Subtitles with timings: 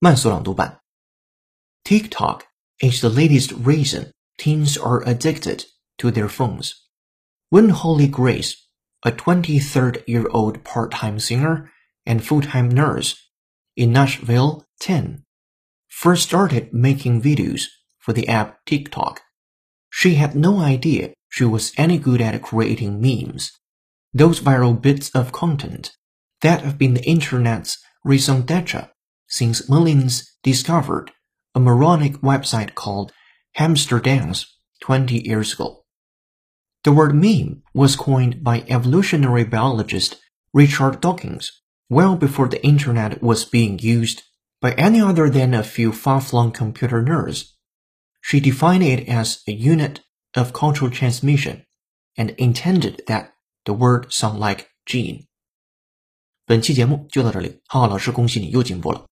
[0.00, 0.80] 慢速朗读版。
[1.84, 2.42] TikTok
[2.80, 5.64] is the latest reason teens are addicted
[5.98, 6.72] to their phones.
[7.48, 8.56] When Holly Grace,
[9.04, 11.70] a 23-year-old part-time singer
[12.04, 13.14] and full-time nurse
[13.76, 15.22] in Nashville, Tennessee,
[15.88, 17.68] first started making videos
[17.98, 19.22] for the app TikTok,
[19.90, 23.52] she had no idea she was any good at creating memes,
[24.12, 25.92] those viral bits of content
[26.42, 28.90] that have been the internet's raison d'etre
[29.30, 31.10] since millions discovered
[31.54, 33.12] a moronic website called
[33.54, 34.46] Hamster Dance
[34.80, 35.84] 20 years ago.
[36.84, 40.16] The word meme was coined by evolutionary biologist
[40.52, 41.50] Richard Dawkins
[41.88, 44.22] well before the internet was being used
[44.60, 47.52] by any other than a few far-flung computer nerds.
[48.20, 50.00] She defined it as a unit
[50.34, 51.64] of cultural transmission
[52.16, 53.32] and intended that
[53.64, 55.26] the word sound like gene.
[56.44, 59.06] 本期节目就到这里，浩浩老师恭喜你又进步了。